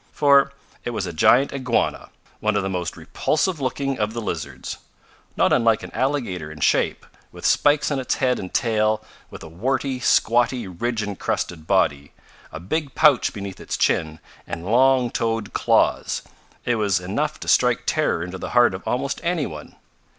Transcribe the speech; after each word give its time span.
For 0.11 0.51
it 0.83 0.89
was 0.89 1.05
a 1.05 1.13
giant 1.13 1.53
iguana, 1.53 2.09
one 2.39 2.55
of 2.55 2.63
the 2.63 2.69
most 2.69 2.97
repulsive 2.97 3.61
looking 3.61 3.99
of 3.99 4.13
the 4.13 4.19
lizards. 4.19 4.77
Not 5.37 5.53
unlike 5.53 5.83
an 5.83 5.91
alligator 5.93 6.51
in 6.51 6.59
shape, 6.59 7.05
with 7.31 7.45
spikes 7.45 7.91
on 7.91 7.99
its 7.99 8.15
head 8.15 8.39
and 8.39 8.51
tail, 8.51 9.03
with 9.29 9.43
a 9.43 9.47
warty, 9.47 9.99
squatty 9.99 10.67
ridge 10.67 11.03
encrusted 11.03 11.67
body, 11.67 12.13
a 12.51 12.59
big 12.59 12.95
pouch 12.95 13.31
beneath 13.31 13.59
its 13.59 13.77
chin, 13.77 14.17
and 14.47 14.65
long 14.65 15.11
toed 15.11 15.53
claws, 15.53 16.23
it 16.65 16.77
was 16.77 16.99
enough 16.99 17.39
to 17.41 17.47
strike 17.47 17.83
terror 17.85 18.23
into 18.23 18.39
the 18.39 18.49
heart 18.57 18.73
of 18.73 18.81
almost 18.87 19.21
any 19.23 19.45
one. 19.45 19.75